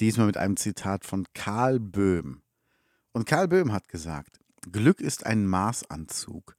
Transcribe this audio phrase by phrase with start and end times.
[0.00, 2.40] Diesmal mit einem Zitat von Karl Böhm.
[3.12, 4.40] Und Karl Böhm hat gesagt,
[4.72, 6.56] Glück ist ein Maßanzug.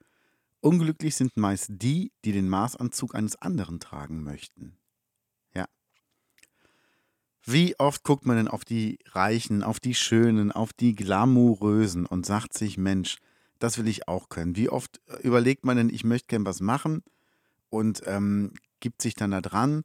[0.59, 4.77] Unglücklich sind meist die, die den Maßanzug eines anderen tragen möchten.
[5.55, 5.65] Ja.
[7.43, 12.27] Wie oft guckt man denn auf die Reichen, auf die Schönen, auf die Glamourösen und
[12.27, 13.17] sagt sich, Mensch,
[13.57, 14.55] das will ich auch können.
[14.55, 17.03] Wie oft überlegt man denn, ich möchte gern was machen
[17.71, 19.83] und ähm, gibt sich dann da dran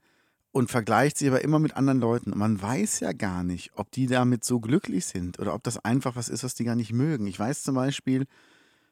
[0.57, 2.33] und vergleicht sich aber immer mit anderen Leuten.
[2.33, 5.77] Und man weiß ja gar nicht, ob die damit so glücklich sind oder ob das
[5.77, 7.27] einfach was ist, was die gar nicht mögen.
[7.27, 8.25] Ich weiß zum Beispiel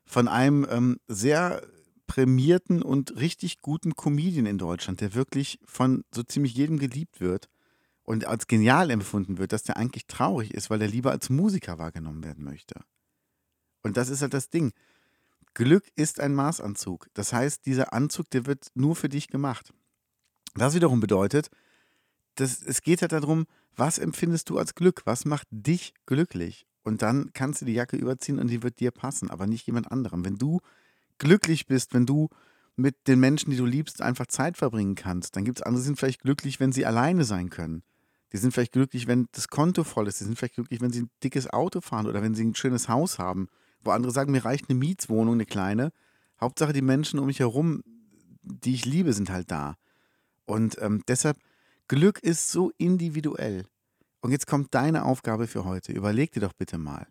[0.05, 1.63] von einem ähm, sehr
[2.07, 7.49] prämierten und richtig guten Comedian in Deutschland, der wirklich von so ziemlich jedem geliebt wird
[8.03, 11.79] und als genial empfunden wird, dass der eigentlich traurig ist, weil er lieber als Musiker
[11.79, 12.75] wahrgenommen werden möchte.
[13.83, 14.73] Und das ist halt das Ding.
[15.55, 17.07] Glück ist ein Maßanzug.
[17.15, 19.73] Das heißt, dieser Anzug, der wird nur für dich gemacht.
[20.55, 21.51] Das wiederum bedeutet,
[22.37, 25.03] dass es geht halt darum, was empfindest du als Glück?
[25.05, 26.67] Was macht dich glücklich?
[26.83, 29.91] Und dann kannst du die Jacke überziehen und die wird dir passen, aber nicht jemand
[29.91, 30.25] anderem.
[30.25, 30.61] Wenn du
[31.19, 32.29] glücklich bist, wenn du
[32.77, 35.87] mit den Menschen, die du liebst, einfach Zeit verbringen kannst, dann gibt es andere, die
[35.87, 37.83] sind vielleicht glücklich, wenn sie alleine sein können.
[38.33, 40.21] Die sind vielleicht glücklich, wenn das Konto voll ist.
[40.21, 42.89] Die sind vielleicht glücklich, wenn sie ein dickes Auto fahren oder wenn sie ein schönes
[42.89, 43.49] Haus haben.
[43.81, 45.93] Wo andere sagen, mir reicht eine Mietswohnung, eine kleine.
[46.41, 47.83] Hauptsache, die Menschen um mich herum,
[48.43, 49.77] die ich liebe, sind halt da.
[50.47, 51.39] Und ähm, deshalb,
[51.89, 53.67] Glück ist so individuell.
[54.21, 55.93] Und jetzt kommt deine Aufgabe für heute.
[55.93, 57.07] Überleg dir doch bitte mal,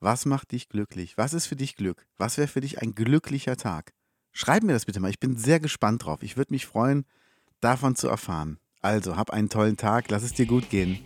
[0.00, 1.16] was macht dich glücklich?
[1.16, 2.06] Was ist für dich Glück?
[2.18, 3.92] Was wäre für dich ein glücklicher Tag?
[4.32, 5.10] Schreib mir das bitte mal.
[5.10, 6.22] Ich bin sehr gespannt drauf.
[6.22, 7.04] Ich würde mich freuen,
[7.60, 8.58] davon zu erfahren.
[8.80, 10.10] Also, hab einen tollen Tag.
[10.10, 11.00] Lass es dir gut gehen.